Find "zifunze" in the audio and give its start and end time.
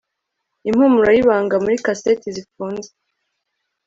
2.35-2.89